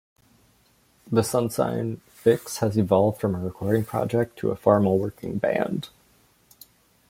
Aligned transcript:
The 1.11 1.21
Sunshine 1.21 1.97
Fix 2.07 2.57
has 2.57 2.75
evolved 2.75 3.21
from 3.21 3.35
a 3.35 3.39
recording 3.39 3.85
project 3.85 4.35
to 4.39 4.49
a 4.49 4.55
formal 4.55 4.97
working 4.97 5.37
band. 5.37 5.89